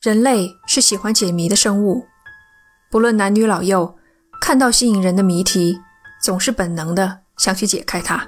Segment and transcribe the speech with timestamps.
[0.00, 2.06] 人类是喜欢解谜的生物，
[2.90, 3.94] 不论男女老幼，
[4.40, 5.78] 看到吸引人的谜题，
[6.22, 8.26] 总是本能的想去解开它。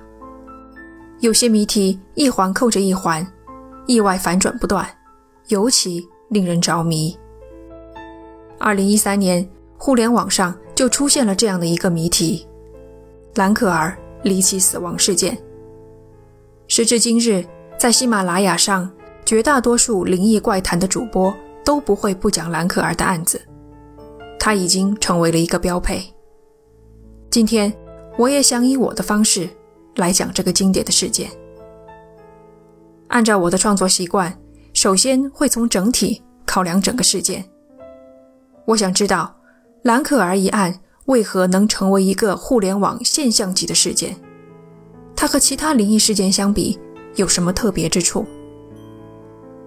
[1.20, 3.26] 有些谜题一环扣着一环，
[3.86, 4.86] 意外反转不断，
[5.48, 7.18] 尤其令人着迷。
[8.58, 9.48] 二零一三年，
[9.78, 12.46] 互联网上就出现了这样的一个谜题：
[13.36, 15.38] 兰可儿离奇死亡事件。
[16.68, 17.42] 时至今日，
[17.78, 18.90] 在喜马拉雅上，
[19.24, 21.34] 绝大多数灵异怪谈的主播。
[21.64, 23.40] 都不会不讲兰可儿的案子，
[24.38, 26.02] 它已经成为了一个标配。
[27.30, 27.72] 今天，
[28.18, 29.48] 我也想以我的方式
[29.96, 31.30] 来讲这个经典的事件。
[33.08, 34.36] 按照我的创作习惯，
[34.74, 37.44] 首先会从整体考量整个事件。
[38.64, 39.34] 我想知道
[39.82, 44.16] 兰可儿一案为何能成为一个互联网现象级的事件？
[45.14, 46.78] 它和其他灵异事件相比
[47.14, 48.26] 有什么特别之处？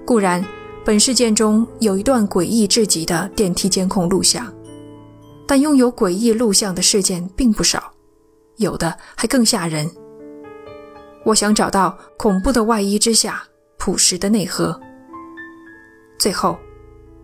[0.06, 0.44] 固然。
[0.86, 4.54] 本事件中有一段诡异至极的电梯监控录像，
[5.48, 7.92] 但拥有诡异录像的事件并不少，
[8.58, 9.90] 有的还更吓人。
[11.24, 13.42] 我想找到恐怖的外衣之下
[13.80, 14.80] 朴实的内核。
[16.20, 16.56] 最后，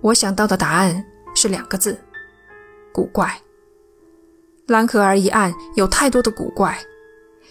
[0.02, 1.95] 我想到的答案是两个字：
[2.91, 3.31] 古怪。
[4.66, 6.75] 兰可儿一案有太多的古怪，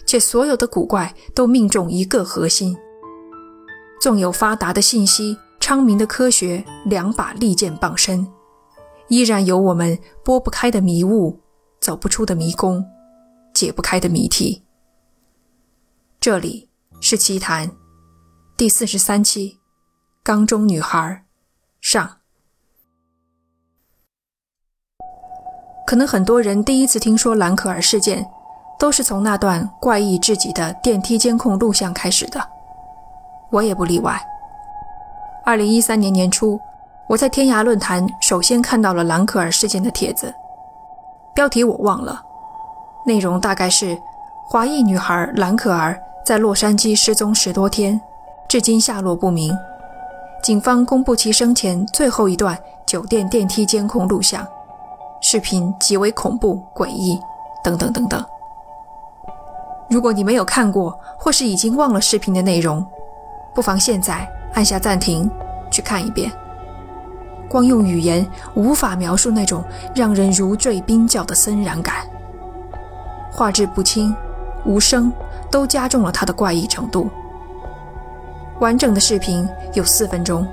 [0.05, 2.75] 且所有的古怪都命中一个核心。
[4.01, 5.37] 纵有发达的信息。
[5.71, 8.27] 昌明的科学，两把利剑傍身，
[9.07, 11.39] 依然有我们拨不开的迷雾，
[11.79, 12.85] 走不出的迷宫，
[13.53, 14.65] 解不开的谜题。
[16.19, 16.69] 这里
[16.99, 17.71] 是奇谈
[18.57, 19.61] 第四十三期，
[20.21, 21.23] 缸中女孩
[21.79, 22.17] 上。
[25.87, 28.29] 可能很多人第一次听说兰可儿事件，
[28.77, 32.45] 都是从那段怪异至极的电梯监控录像开始的，
[33.53, 34.21] 我也不例外。
[35.43, 36.59] 二零一三年年初，
[37.07, 40.31] 我在天涯论坛首先看到了兰可儿事件的帖子，
[41.33, 42.21] 标题我忘了，
[43.05, 43.99] 内容大概是：
[44.47, 47.99] 华裔女孩兰可儿在洛杉矶失踪十多天，
[48.47, 49.51] 至今下落不明。
[50.43, 54.47] 警方公布其生前最后一段酒店电梯监控录像，
[55.21, 57.19] 视频极为恐怖诡异，
[57.63, 58.23] 等等等等。
[59.89, 62.85] 如果你没有看过，或是已经忘了视频的内容，
[63.55, 64.31] 不妨现在。
[64.53, 65.29] 按下暂停，
[65.69, 66.31] 去看一遍。
[67.49, 69.63] 光用语言无法描述那种
[69.93, 71.95] 让人如坠冰窖的森然感。
[73.31, 74.15] 画质不清，
[74.65, 75.11] 无声，
[75.49, 77.09] 都加重了它的怪异程度。
[78.59, 80.47] 完整的视频有四分钟，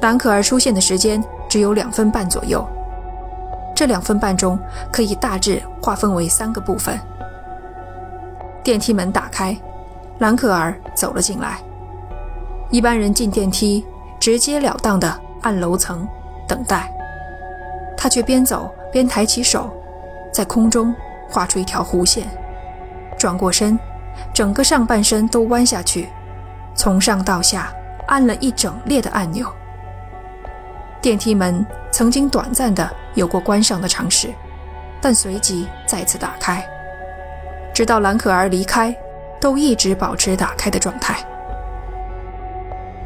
[0.00, 2.66] 兰可儿出现的时间只有两分半左右。
[3.74, 4.58] 这两分半钟
[4.92, 6.98] 可以大致划分为三个部分：
[8.62, 9.56] 电梯门打开，
[10.18, 11.58] 兰可儿走了进来。
[12.74, 13.86] 一般人进电梯，
[14.18, 16.04] 直截了当的按楼层
[16.44, 16.92] 等待，
[17.96, 19.70] 他却边走边抬起手，
[20.32, 20.92] 在空中
[21.30, 22.26] 画出一条弧线，
[23.16, 23.78] 转过身，
[24.32, 26.08] 整个上半身都弯下去，
[26.74, 27.72] 从上到下
[28.08, 29.46] 按了一整列的按钮。
[31.00, 34.34] 电梯门曾经短暂的有过关上的尝试，
[35.00, 36.66] 但随即再次打开，
[37.72, 38.92] 直到蓝可儿离开，
[39.40, 41.24] 都一直保持打开的状态。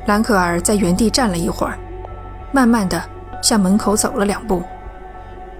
[0.08, 1.78] 兰可儿在原地站了一会儿，
[2.50, 2.98] 慢慢的
[3.42, 4.62] 向门口走了两步，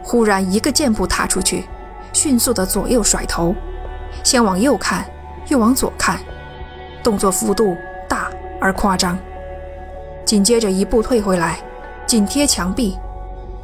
[0.03, 1.67] 忽然一个箭步踏出去，
[2.15, 3.55] 迅速的左右甩头，
[4.25, 5.05] 先往右看，
[5.49, 6.19] 又往左看，
[7.05, 7.77] 动作幅度
[8.09, 9.19] 大而夸张。
[10.25, 11.59] 紧接着一步退回来，
[12.07, 12.97] 紧贴墙壁，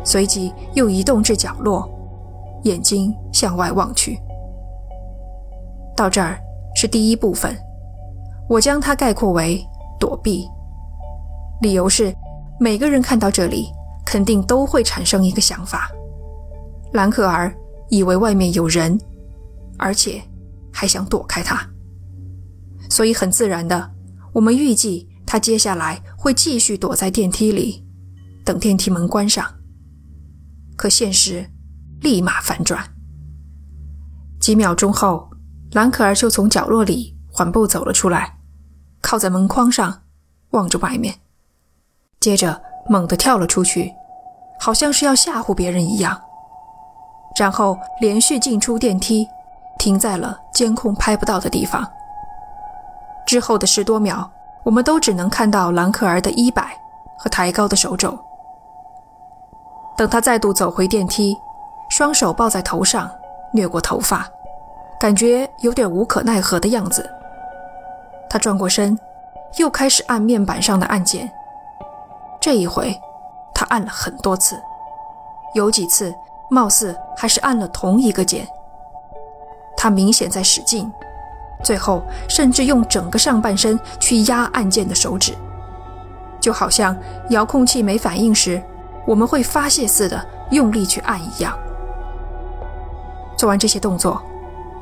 [0.05, 1.91] 随即又移动至角落，
[2.65, 4.21] 眼睛向外望去。
[5.97, 6.39] 到这儿
[6.75, 7.57] 是第一部分，
[8.51, 9.67] 我将它概括为
[9.99, 10.47] 躲避。
[11.63, 12.15] 理由是，
[12.61, 13.69] 每个人看到这里，
[14.05, 15.91] 肯定都会产生一个想法：
[16.93, 17.55] 兰可儿
[17.89, 18.99] 以为外面有人，
[19.79, 20.23] 而且
[20.73, 21.67] 还想躲开他。
[22.91, 23.91] 所以很自然的，
[24.33, 27.83] 我们预计他接下来会继续躲在电梯里，
[28.45, 29.45] 等电梯门关上。
[30.77, 31.49] 可现实
[32.01, 32.85] 立马反转，
[34.39, 35.31] 几秒钟后，
[35.73, 38.39] 兰可儿就从角落里缓步走了出来，
[39.01, 40.03] 靠在门框上，
[40.51, 41.15] 望着外面。
[42.25, 43.95] 接着猛地跳了出去，
[44.59, 46.19] 好像是要吓唬别人一样。
[47.37, 49.29] 然后连续进出电梯，
[49.79, 51.87] 停在了监控拍不到的地方。
[53.27, 54.27] 之后的十多秒，
[54.63, 56.75] 我们都只能看到兰可儿的衣摆
[57.19, 58.19] 和抬高的手肘。
[59.95, 61.37] 等他再度走回电梯，
[61.91, 63.11] 双手抱在头上，
[63.53, 64.27] 掠过头发，
[64.99, 67.07] 感觉有点无可奈何的样子。
[68.31, 68.99] 他转过身，
[69.59, 71.31] 又开始按面板上的按键。
[72.45, 72.95] 这一回，
[73.55, 74.63] 他按了很多次，
[75.55, 76.15] 有几次
[76.51, 78.47] 貌似还是按了同一个键。
[79.75, 80.93] 他明显在使劲，
[81.63, 85.33] 最后甚至用整个上半身去压按键的手指，
[86.39, 86.95] 就好像
[87.31, 88.63] 遥控器没反应时，
[89.07, 91.59] 我们会发泄似的用力去按一样。
[93.39, 94.21] 做完这些动作，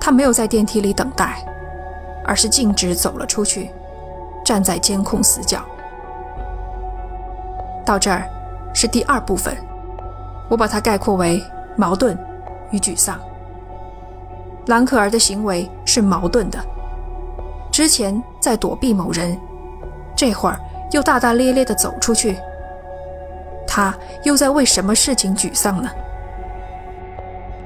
[0.00, 1.40] 他没有在电梯里等待，
[2.24, 3.70] 而是径直走了出去，
[4.44, 5.64] 站在监控死角。
[7.92, 8.26] 到这儿
[8.72, 9.54] 是第二部分，
[10.48, 11.44] 我把它概括为
[11.76, 12.18] 矛盾
[12.70, 13.20] 与沮丧。
[14.64, 16.58] 兰可儿的行为是矛盾的，
[17.70, 19.38] 之前在躲避某人，
[20.16, 20.58] 这会儿
[20.92, 22.38] 又大大咧咧地走出去，
[23.66, 25.90] 他又在为什么事情沮丧呢？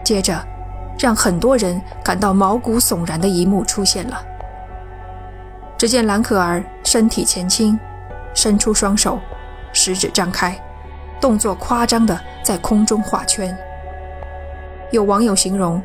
[0.02, 0.44] 接着，
[0.98, 4.20] 让很多人感到毛骨悚然的一幕出现了。
[5.78, 7.78] 只见兰可儿身体前倾，
[8.34, 9.20] 伸出双手，
[9.86, 10.58] 食指张开，
[11.20, 13.56] 动作夸张地在空中画圈。
[14.90, 15.82] 有网友形容。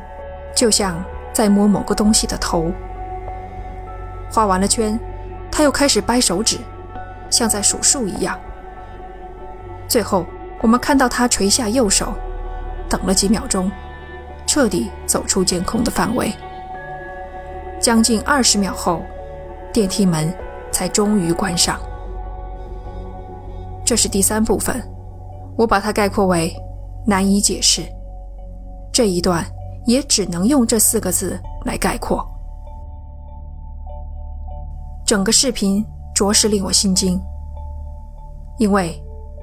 [0.54, 1.02] 就像
[1.32, 2.70] 在摸某个东西的头。
[4.30, 5.00] 画完了圈，
[5.50, 6.58] 他又开始掰手指，
[7.30, 8.38] 像在数数一样。
[9.88, 10.26] 最后，
[10.60, 12.12] 我们看到他垂下右手，
[12.86, 13.72] 等了几秒钟，
[14.46, 16.30] 彻底走出监控的范围。
[17.80, 19.02] 将近二十秒后，
[19.72, 20.32] 电梯门
[20.70, 21.80] 才终于关上。
[23.92, 24.82] 这是第三部分，
[25.54, 26.50] 我把它概括为
[27.06, 27.82] 难以解释。
[28.90, 29.46] 这一段。
[29.84, 32.24] 也只能用这四个字来概括。
[35.04, 35.84] 整个视频
[36.14, 37.20] 着实令我心惊，
[38.58, 38.94] 因为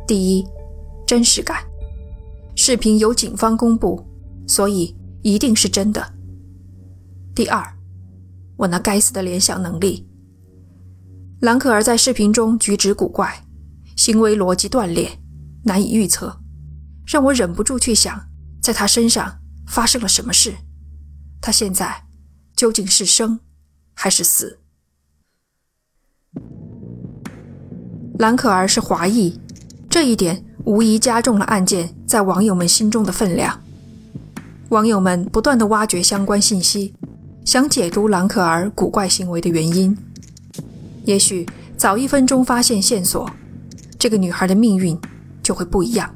[0.07, 0.47] 第一，
[1.05, 1.57] 真实感，
[2.55, 4.01] 视频由警方公布，
[4.47, 6.01] 所以一定是真的；
[7.35, 7.61] 第二，
[8.55, 10.07] 我那该死的联想能力，
[11.41, 13.29] 兰可儿在视频中举止古怪，
[13.99, 15.19] 行为逻辑断裂，
[15.65, 16.39] 难以预测，
[17.05, 18.29] 让我忍不住去想，
[18.61, 19.35] 在他身上。
[19.67, 20.55] 发生了什么事？
[21.39, 22.05] 他现在
[22.55, 23.39] 究竟是生
[23.93, 24.57] 还是死？
[28.17, 29.39] 兰可儿是华裔，
[29.87, 33.61] 这一点无疑加重了案件在网友们心中的分量。
[34.69, 36.95] 网友们不断的挖掘相关信息，
[37.45, 39.95] 想解读兰可儿古怪行为的原因。
[41.05, 41.47] 也许
[41.77, 43.29] 早一分钟发现线索，
[43.99, 44.97] 这个女孩的命运
[45.43, 46.09] 就会不一样。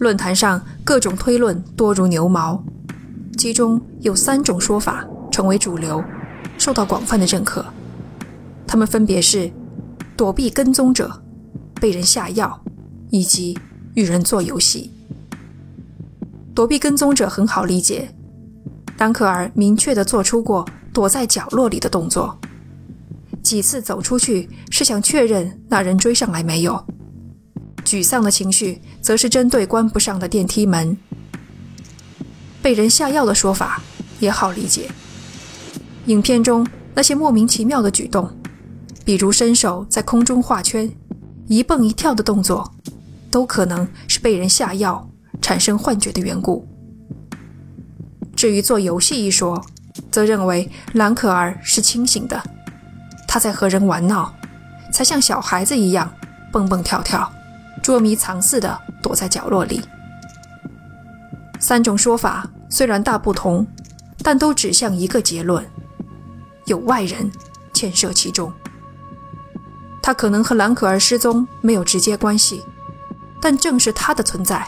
[0.00, 2.62] 论坛上各种推论多如牛毛，
[3.38, 6.02] 其中有三种说法成为主流，
[6.58, 7.64] 受到广泛的认可。
[8.66, 9.50] 他们分别是：
[10.16, 11.22] 躲避跟踪者、
[11.80, 12.60] 被人下药，
[13.10, 13.56] 以及
[13.94, 14.92] 与人做游戏。
[16.52, 18.12] 躲避跟踪者很好理解，
[18.96, 22.36] 丹克尔明确地做出过躲在角落里的动作，
[23.50, 26.86] 几次走出去是想确认那人追上来没有。
[27.84, 30.96] 沮丧的情绪，则是针对关不上的电梯门。
[32.62, 33.82] 被人下药的说法
[34.20, 34.88] 也好理解。
[36.06, 36.64] 影片中
[36.94, 38.30] 那些莫名其妙的举动，
[39.04, 40.88] 比如伸手在空中画圈、
[41.48, 42.72] 一蹦一跳的动作，
[43.32, 45.10] 都可能是被人下药
[45.42, 46.64] 产生幻觉的缘故。
[48.36, 49.60] 至于做游戏一说，
[50.08, 52.40] 则认为兰可儿是清醒的，
[53.32, 54.34] 他在和人玩闹，
[54.92, 56.12] 才像小孩子一样
[56.50, 57.32] 蹦蹦跳跳。
[57.80, 59.80] 捉迷藏似的躲在角落里。
[61.60, 63.64] 三种说法虽然大不同，
[64.24, 65.64] 但都指向一个结论：
[66.66, 67.30] 有外人
[67.72, 68.52] 牵涉其中。
[70.02, 72.60] 他可能和兰可儿失踪没有直接关系，
[73.40, 74.66] 但正是他的存在，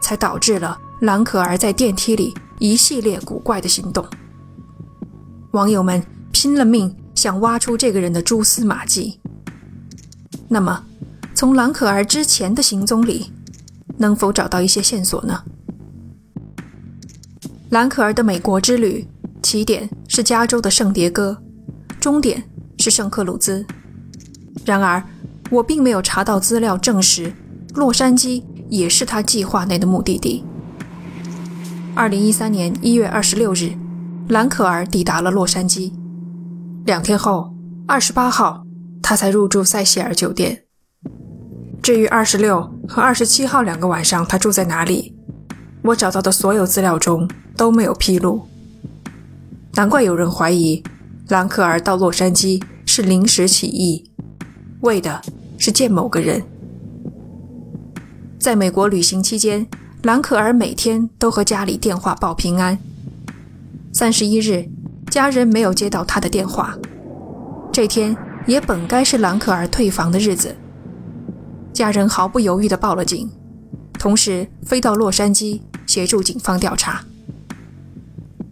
[0.00, 4.04] 才导致了兰可儿在电梯里一系列古怪的行动。
[5.52, 9.20] 网友们拼了命想挖出这个人的蛛丝马迹。
[10.48, 10.86] 那么？
[11.34, 13.30] 从兰可儿之前的行踪里，
[13.98, 15.42] 能否找到一些线索呢？
[17.68, 19.06] 兰可儿的美国之旅
[19.42, 21.36] 起点是加州的圣迭戈，
[22.00, 22.42] 终点
[22.78, 23.66] 是圣克鲁兹。
[24.64, 25.04] 然而，
[25.50, 27.30] 我并没有查到资料证实
[27.74, 30.42] 洛杉矶也是他计划内的目的地。
[31.94, 33.72] 二零一三年一月二十六日，
[34.30, 35.92] 兰可儿抵达了洛杉矶。
[36.86, 37.52] 两天后，
[37.86, 38.64] 二十八号，
[39.02, 40.64] 他才入住塞西尔酒店。
[41.82, 45.14] 至于二十六和二十七号两个晚上他住在哪里，
[45.82, 48.46] 我找到的所有资料中都没有披露。
[49.74, 50.82] 难怪有人怀疑
[51.28, 54.10] 兰可儿到洛杉矶是临时起意，
[54.80, 55.20] 为的
[55.58, 56.42] 是见某个人。
[58.38, 59.66] 在美国旅行期间，
[60.02, 62.78] 兰可儿每天都和家里电话报平安。
[63.92, 64.68] 三十一日，
[65.10, 66.78] 家人没有接到他的电话，
[67.72, 70.54] 这天也本该是兰可儿退房的日子。
[71.72, 73.28] 家人毫不犹豫地报了警，
[73.94, 77.04] 同时飞到洛杉矶协助警方调查。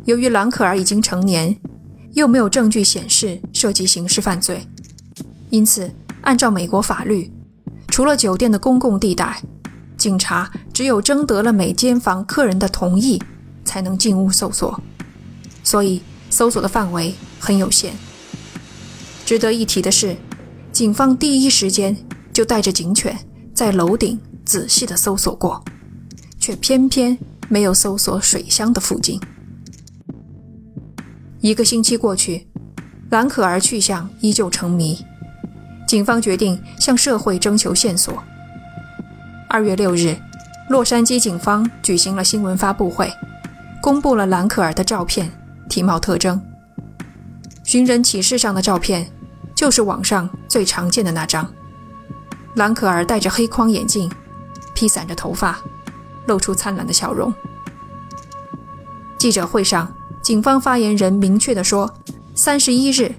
[0.04, 1.56] 由于兰可儿已经成年，
[2.14, 4.66] 又没有证据显示涉及刑事犯罪，
[5.50, 5.88] 因此
[6.22, 7.30] 按照美国法律，
[7.86, 9.40] 除了酒店的公共地带，
[9.96, 13.22] 警察只有征得了每间房客人的同意，
[13.64, 14.80] 才能进屋搜索。
[15.62, 16.00] 所以
[16.38, 17.92] 搜索的范围很有限。
[19.26, 20.16] 值得一提的是，
[20.70, 21.96] 警方第一时间
[22.32, 23.18] 就带着警犬
[23.52, 25.60] 在楼顶仔细地搜索过，
[26.38, 27.18] 却偏偏
[27.48, 29.20] 没有搜索水箱的附近。
[31.40, 32.46] 一个星期过去，
[33.10, 35.04] 兰可儿去向依旧成谜。
[35.88, 38.22] 警方决定向社会征求线索。
[39.48, 40.16] 二月六日，
[40.68, 43.12] 洛杉矶警方举行了新闻发布会，
[43.82, 45.28] 公布了兰可儿的照片、
[45.68, 46.40] 体貌特征。
[47.64, 49.10] 寻人启事上的照片。
[49.54, 51.52] 就是网上最常见的那张，
[52.54, 54.08] 兰可儿戴着黑框眼镜，
[54.72, 55.58] 披散着头发，
[56.28, 57.34] 露出灿烂的笑容。
[59.18, 61.92] 记者会上，警方发言人明确地说，
[62.36, 63.12] 三十一日，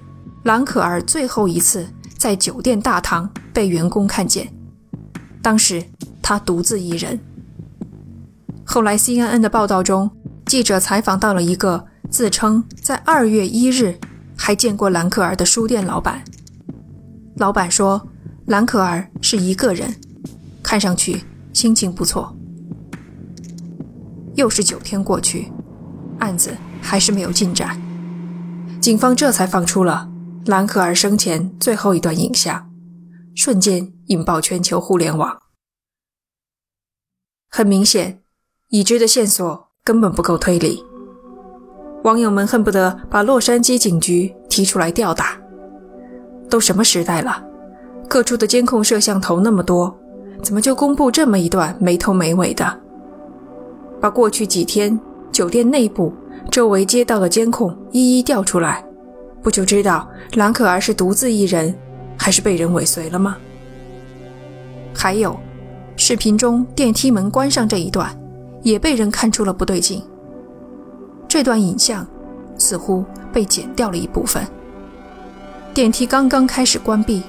[0.44, 4.50] 兰可儿最后一次在酒店大堂被员工看见，
[5.42, 5.84] 当时
[6.22, 7.20] 她独自一人。
[8.64, 10.10] 后来 CNN 的报道中，
[10.46, 13.98] 记者采访到了一个自称在二月一日。
[14.42, 16.24] 还见过兰可儿的书店老板。
[17.36, 18.08] 老板说，
[18.46, 19.94] 兰可儿是一个人，
[20.62, 22.34] 看上去心情不错。
[24.36, 25.52] 又是九天过去，
[26.20, 27.78] 案子还是没有进展。
[28.80, 30.10] 警方这才放出了
[30.46, 32.72] 兰可儿生前最后一段影像，
[33.36, 35.38] 瞬间引爆全球互联网。
[37.50, 38.22] 很明显，
[38.70, 40.82] 已知的线索根本不够推理。
[42.02, 45.38] 网友们恨不得把洛杉矶警局提出来吊打。
[46.48, 47.44] 都什么时代了，
[48.08, 49.94] 各处的监控摄像头那么多，
[50.42, 52.80] 怎么就公布这么一段没头没尾的？
[54.00, 54.98] 把过去几天
[55.30, 56.12] 酒店内部、
[56.50, 58.84] 周围街道的监控一一调出来，
[59.42, 61.72] 不就知道兰可儿是独自一人，
[62.16, 63.36] 还是被人尾随了吗？
[64.92, 65.38] 还有，
[65.96, 68.10] 视频中电梯门关上这一段，
[68.62, 70.02] 也被人看出了不对劲。
[71.30, 72.04] 这段影像
[72.58, 74.44] 似乎被剪掉了一部分。
[75.72, 77.22] 电梯刚刚开始关闭，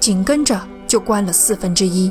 [0.00, 2.10] 紧跟着就关了四分之一。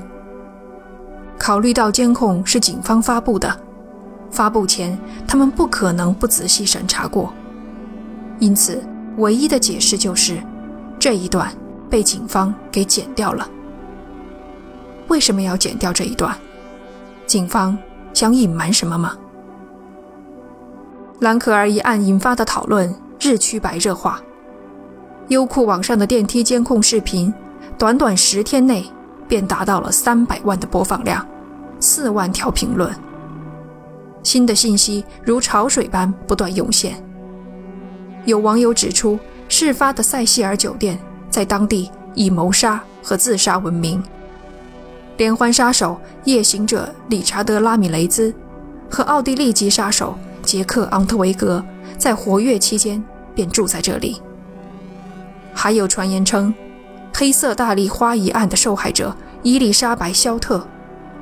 [1.40, 3.60] 考虑到监控是警方发布的，
[4.30, 4.96] 发布前
[5.28, 7.34] 他们不可能不仔细审查过，
[8.38, 8.80] 因此
[9.18, 10.40] 唯一的解释就是
[11.00, 11.52] 这一段
[11.90, 13.50] 被警方给剪掉了。
[15.08, 16.38] 为什么要剪掉这一段？
[17.26, 17.76] 警方
[18.14, 19.18] 想隐瞒什么吗？
[21.22, 24.20] 兰可儿一案引发的讨论日趋白热化，
[25.28, 27.32] 优酷网上的电梯监控视频，
[27.78, 28.84] 短短十天内
[29.28, 31.24] 便达到了三百万的播放量，
[31.80, 32.92] 四万条评论。
[34.24, 36.96] 新的信息如潮水般不断涌现。
[38.26, 40.98] 有网友指出，事发的塞西尔酒店
[41.30, 44.02] 在当地以谋杀和自杀闻名，
[45.18, 48.34] 连环杀手夜行者理查德·拉米雷兹
[48.90, 50.18] 和奥地利籍杀手。
[50.44, 51.64] 杰克·昂特维格
[51.98, 54.22] 在活跃期间便住在这里。
[55.54, 56.54] 还有传言称，
[57.14, 60.66] 黑色大丽花一案的受害者伊丽莎白·肖特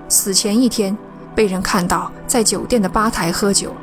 [0.07, 0.97] 死前一天
[1.35, 3.73] 被人看到在酒店的吧台喝酒。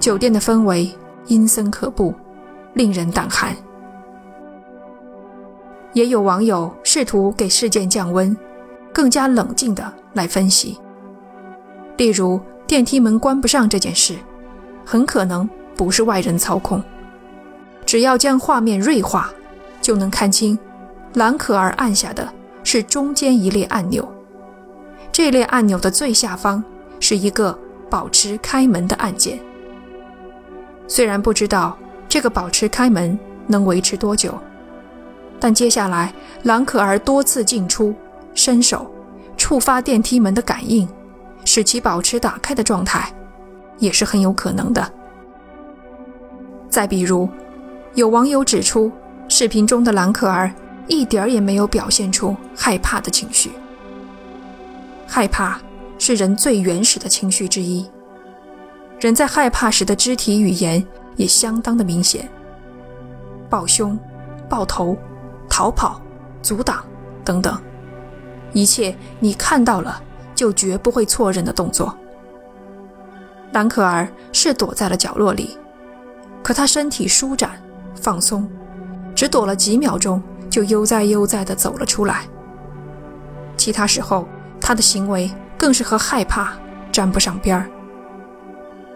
[0.00, 0.90] 酒店的氛围
[1.26, 2.14] 阴森可怖，
[2.74, 3.56] 令人胆寒。
[5.92, 8.36] 也有网友试图给事件降温，
[8.92, 10.78] 更加冷静地来分析，
[11.96, 12.40] 例如。
[12.66, 14.16] 电梯门关不上这件事，
[14.84, 16.82] 很可能不是外人操控。
[17.84, 19.30] 只要将画面锐化，
[19.82, 20.58] 就能看清，
[21.12, 22.26] 蓝可儿按下的
[22.62, 24.10] 是中间一列按钮，
[25.12, 26.64] 这列按钮的最下方
[26.98, 27.56] 是一个
[27.90, 29.38] 保持开门的按键。
[30.88, 31.76] 虽然不知道
[32.08, 34.38] 这个保持开门能维持多久，
[35.38, 36.12] 但接下来
[36.44, 37.94] 蓝可儿多次进出、
[38.34, 38.90] 伸手
[39.36, 40.88] 触发电梯门的感应。
[41.54, 43.08] 使其保持打开的状态，
[43.78, 44.92] 也是很有可能的。
[46.68, 47.28] 再比如，
[47.94, 48.90] 有网友指出，
[49.28, 50.52] 视频中的兰可儿
[50.88, 53.52] 一点儿也没有表现出害怕的情绪。
[55.06, 55.60] 害怕
[55.96, 57.88] 是人最原始的情绪之一，
[58.98, 60.84] 人在害怕时的肢体语言
[61.14, 62.28] 也相当的明显，
[63.48, 63.96] 抱胸、
[64.48, 64.98] 抱头、
[65.48, 66.02] 逃跑、
[66.42, 66.84] 阻挡
[67.24, 67.56] 等等，
[68.52, 70.02] 一切你看到了。
[70.34, 71.96] 就绝不会错认的动作。
[73.52, 75.56] 兰可儿是躲在了角落里，
[76.42, 77.52] 可她身体舒展
[77.94, 78.48] 放松，
[79.14, 82.22] 只躲了几秒钟，就悠哉悠哉地走了出来。
[83.56, 84.26] 其他时候，
[84.60, 86.52] 他的行为更是和害怕
[86.90, 87.70] 沾不上边儿。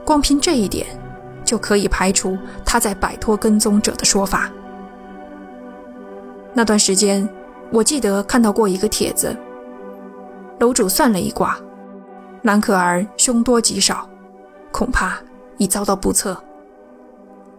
[0.04, 0.86] 光凭这一点，
[1.44, 4.50] 就可以排除他在摆脱跟踪者的说法。
[6.52, 7.28] 那段时间，
[7.70, 9.36] 我记得看到过一个帖子，
[10.60, 11.58] 楼主算了一卦，
[12.42, 14.08] 兰可儿凶多吉少，
[14.72, 15.18] 恐怕
[15.56, 16.42] 已遭到不测。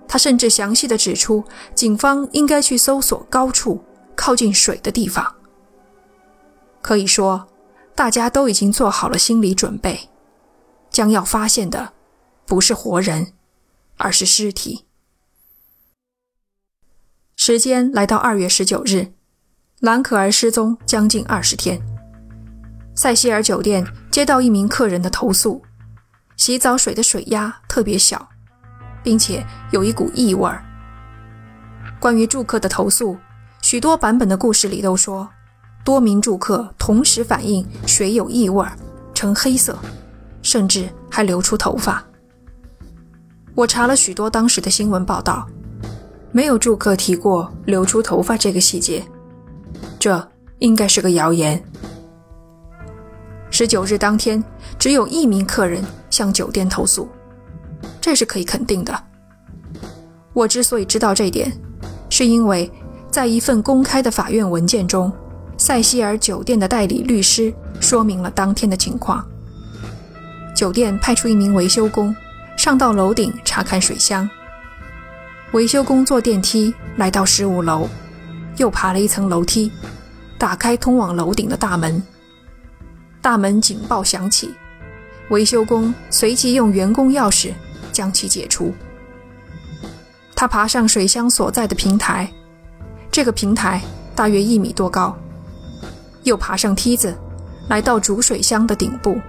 [0.07, 1.43] 他甚至详细的指出，
[1.75, 3.83] 警方应该去搜索高处、
[4.15, 5.35] 靠近水的地方。
[6.81, 7.47] 可以说，
[7.93, 10.09] 大家都已经做好了心理准备，
[10.89, 11.93] 将要发现的
[12.45, 13.33] 不是活人，
[13.97, 14.85] 而是尸体。
[17.35, 19.13] 时间来到二月十九日，
[19.79, 21.79] 兰可儿失踪将近二十天。
[22.99, 25.63] 塞西尔酒店接到一名客人的投诉，
[26.35, 28.27] 洗澡水的水压特别小，
[29.01, 29.41] 并且
[29.71, 30.61] 有一股异味儿。
[31.97, 33.15] 关于住客的投诉，
[33.61, 35.25] 许多版本的故事里都说。
[35.85, 38.77] 多名住客同时反映水有异味儿，
[39.13, 39.79] 呈黑色，
[40.41, 42.03] 甚至还流出头发。
[43.55, 45.47] 我查了许多当时的新闻报道，
[46.33, 49.01] 没有住客提过流出头发这个细节，
[49.97, 51.63] 这应该是个谣言。
[53.59, 54.41] 十九日当天，
[54.79, 57.09] 只有一名客人向酒店投诉，
[57.99, 59.03] 这是可以肯定的。
[60.31, 61.51] 我之所以知道这点，
[62.09, 62.71] 是因为
[63.11, 65.11] 在一份公开的法院文件中。
[65.57, 69.27] 塞西尔酒店的代理律师说明了当天的情况。
[70.55, 72.15] 酒店派出一名维修工
[72.55, 74.29] 上到楼顶查看水箱。
[75.51, 77.89] 维修工坐电梯来到十五楼，
[78.55, 79.69] 又爬了一层楼梯，
[80.37, 82.01] 打开通往楼顶的大门。
[83.21, 84.53] 大门警报响起，
[85.29, 87.51] 维修工随即用员工钥匙
[87.91, 88.73] 将其解除。
[90.35, 92.31] 他爬上水箱所在的平台，
[93.11, 93.81] 这个平台
[94.15, 95.17] 大约一米多高。
[96.23, 97.17] 又爬上梯子，
[97.67, 99.19] 来到主水箱的顶部。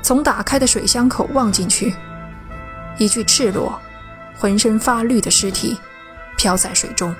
[0.00, 1.94] 从打开的水箱口望进去，
[2.98, 3.78] 一具赤裸、
[4.38, 5.76] 浑身发绿的尸体
[6.36, 7.14] 漂在水中。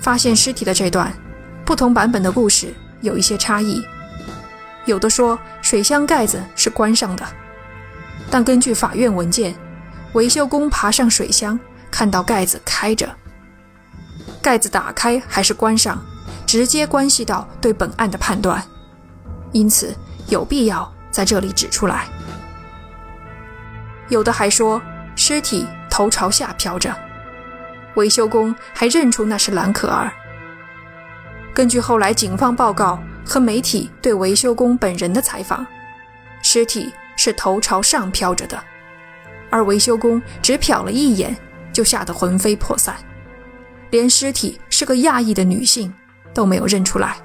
[0.00, 1.10] 发现尸体的这段，
[1.64, 3.86] 不同版本的故事有一些差异。
[4.86, 7.24] 有的说水箱盖子是关上的，
[8.30, 9.54] 但根据法院文件，
[10.14, 11.58] 维修工爬上水箱，
[11.90, 13.08] 看到盖子开着。
[14.42, 16.02] 盖子打开还是关上？
[16.46, 18.62] 直接关系到对本案的判断，
[19.52, 19.94] 因此
[20.28, 22.06] 有必要在这里指出来。
[24.08, 24.80] 有的还说
[25.16, 26.94] 尸体头朝下飘着，
[27.94, 30.12] 维修工还认出那是兰可儿。
[31.54, 35.64] 根据后来警方报告和媒体对维修工本人的采访，
[36.42, 38.62] 尸体是头朝上飘着的，
[39.48, 41.34] 而维修工只瞟了一眼
[41.72, 42.96] 就吓得魂飞魄散，
[43.90, 45.90] 连尸体是个亚裔的女性。
[46.34, 47.16] 都没有认出来。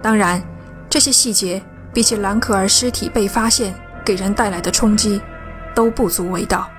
[0.00, 0.40] 当然，
[0.88, 1.60] 这些细节
[1.92, 5.20] 比起兰可儿尸体被发现给人带来的冲击，
[5.74, 6.70] 都不足为道。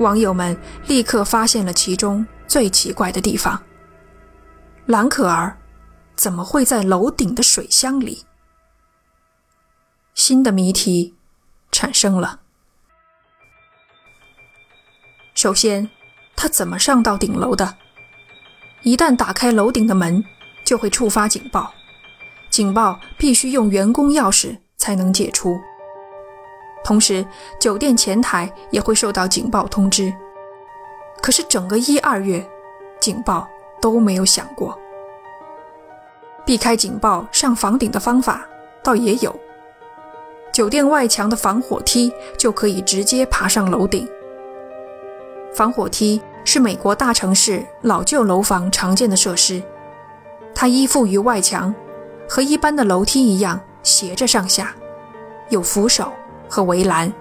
[0.00, 0.54] 网友们
[0.86, 3.58] 立刻发现了其中最奇怪的地方：
[4.90, 5.56] 兰可儿
[6.16, 8.24] 怎么会在楼顶的水箱里？
[10.14, 11.14] 新的谜题
[11.70, 12.40] 产生了。
[15.32, 15.88] 首先，
[16.34, 17.76] 他怎么上到顶楼的？
[18.82, 20.24] 一旦打开楼顶的门，
[20.64, 21.72] 就会触发警报，
[22.50, 25.56] 警报必须用员工钥匙才能解除。
[26.82, 27.24] 同时，
[27.60, 30.12] 酒店前台也会收到警报通知。
[31.22, 32.44] 可是整个一二月，
[33.00, 33.48] 警报
[33.80, 34.78] 都没有想过。
[36.44, 38.46] 避开警报上房顶的方法
[38.82, 39.34] 倒也有，
[40.52, 44.08] 酒店外墙的防火梯就可以直接爬上楼顶。
[45.54, 46.20] 防火梯。
[46.42, 49.62] 是美国大城市老旧楼房常见的设施，
[50.54, 51.72] 它依附于外墙，
[52.26, 54.74] 和一般的楼梯一样斜着上下，
[55.50, 56.10] 有扶手
[56.48, 57.12] 和围栏。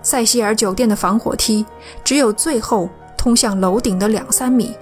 [0.00, 1.64] 塞西尔酒店的防火梯
[2.02, 4.74] 只有最后通向楼顶的两三米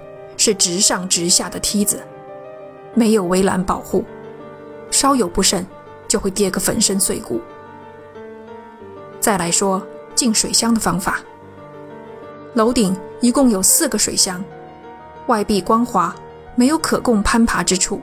[0.47, 2.01] 是直上直下的梯子，
[2.93, 4.05] 没有围栏保护，
[4.89, 5.67] 稍有不慎
[6.07, 7.41] 就会跌个粉身碎骨。
[9.19, 11.19] 再来说进水箱的方法。
[12.53, 14.41] 楼顶一共有四个水箱，
[15.25, 16.15] 外壁光滑，
[16.55, 18.01] 没有可供攀爬之处。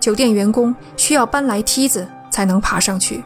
[0.00, 3.22] 酒店员工需要搬来梯子才能爬上去。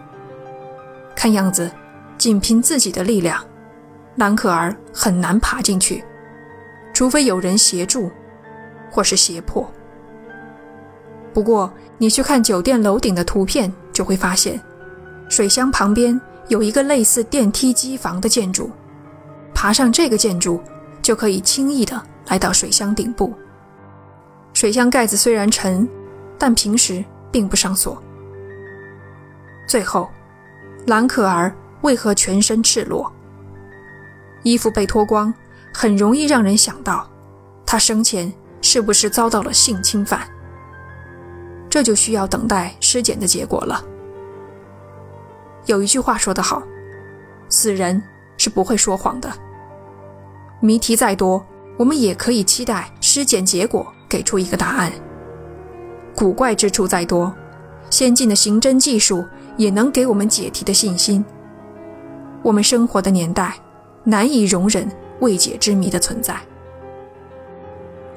[1.14, 1.70] 看样子，
[2.18, 3.40] 仅凭自己的力量，
[4.16, 6.02] 兰可儿很难爬进去，
[6.94, 8.11] 除非有人协助，
[8.90, 9.70] 或是胁迫。
[11.35, 14.59] 不过，你去看酒店楼顶的图片，就会发现，
[15.28, 18.70] 水箱旁边有一个类似电梯机房的建筑。
[19.52, 20.61] 爬上这个建筑，
[21.02, 23.35] 就可以轻易的来到水箱顶部。
[24.52, 25.88] 水箱盖子虽然沉，
[26.38, 28.00] 但平时并不上锁。
[29.66, 30.09] 最后，
[30.87, 33.12] 兰可儿为何全身赤裸？
[34.44, 35.33] 衣服被脱光，
[35.74, 37.06] 很容易让人想到，
[37.66, 38.32] 他生前
[38.62, 40.20] 是不是遭到了性侵犯？
[41.68, 43.84] 这就需要等待尸检的结果了。
[45.66, 46.62] 有一句话说得好，
[47.48, 48.00] 死人
[48.37, 49.28] 是不会说谎的。
[50.60, 51.44] 谜题再多，
[51.76, 54.92] 我们也可以期待尸检结果给出一个答案。
[56.14, 57.34] 古怪之处再多，
[57.90, 59.24] 先进的刑侦技术
[59.56, 61.24] 也能给我们解题的信心。
[62.42, 63.54] 我们生活的年代，
[64.04, 64.88] 难以容忍
[65.20, 66.37] 未解之谜的存在。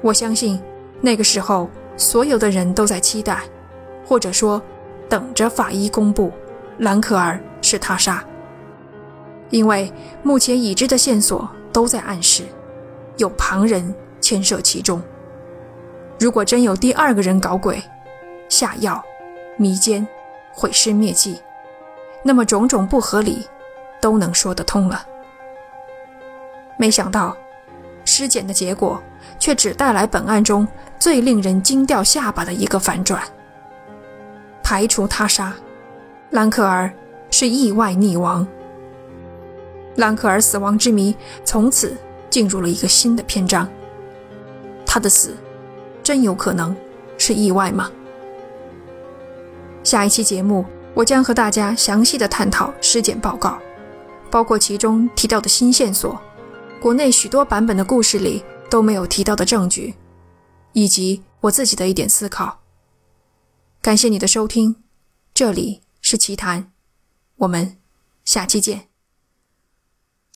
[0.00, 0.60] 我相信，
[1.00, 3.42] 那个时候所有的人都在期待，
[4.06, 4.60] 或者说，
[5.08, 6.32] 等着法医公布
[6.78, 8.24] 兰可儿是他杀。
[9.50, 12.44] 因为目前已知的线索都在暗示，
[13.16, 15.02] 有旁人牵涉其中。
[16.20, 17.82] 如果真有第二个人搞鬼、
[18.48, 19.02] 下药、
[19.56, 20.06] 迷奸、
[20.52, 21.40] 毁尸灭迹，
[22.22, 23.46] 那么种种不合理
[24.00, 25.06] 都能说得通了。
[26.78, 27.36] 没想到，
[28.06, 29.02] 尸检的结果
[29.38, 30.66] 却只带来本案中
[30.98, 33.22] 最令人惊掉下巴的一个反转：
[34.62, 35.52] 排除他杀，
[36.30, 36.90] 兰可儿
[37.30, 38.46] 是意外溺亡。
[39.96, 41.14] 兰可儿死亡之谜
[41.44, 41.94] 从此
[42.30, 43.68] 进入了一个新的篇章。
[44.86, 45.36] 他的死。
[46.00, 46.74] 真有可能
[47.18, 47.90] 是意外吗？
[49.84, 50.64] 下一期节目，
[50.94, 53.58] 我将和大家详细的探讨尸检报告，
[54.30, 56.18] 包括其中提到的新线索，
[56.80, 59.94] 国内许多版本的故事里都没有提到的证据，
[60.72, 62.60] 以及我自己的一点思考。
[63.82, 64.76] 感谢你的收听，
[65.34, 66.72] 这里是奇谈，
[67.38, 67.78] 我们
[68.24, 68.87] 下期见。